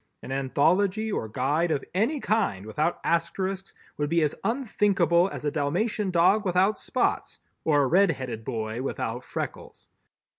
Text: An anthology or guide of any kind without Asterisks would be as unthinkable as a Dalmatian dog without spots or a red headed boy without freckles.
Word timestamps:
An 0.23 0.31
anthology 0.31 1.11
or 1.11 1.29
guide 1.29 1.69
of 1.69 1.85
any 1.93 2.19
kind 2.19 2.65
without 2.65 2.99
Asterisks 3.03 3.75
would 3.97 4.09
be 4.09 4.23
as 4.23 4.33
unthinkable 4.43 5.29
as 5.29 5.45
a 5.45 5.51
Dalmatian 5.51 6.09
dog 6.09 6.43
without 6.43 6.79
spots 6.79 7.37
or 7.63 7.83
a 7.83 7.87
red 7.87 8.09
headed 8.09 8.43
boy 8.43 8.81
without 8.81 9.23
freckles. 9.23 9.89